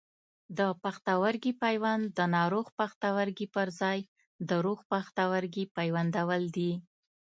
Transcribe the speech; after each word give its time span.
د 0.57 0.59
پښتورګي 0.83 1.53
پیوند 1.63 2.03
د 2.17 2.19
ناروغ 2.35 2.67
پښتورګي 2.79 3.47
پر 3.55 3.67
ځای 3.81 3.99
د 4.49 4.51
روغ 4.65 4.79
پښتورګي 4.91 5.63
پیوندول 5.77 6.43
دي. 6.57 6.71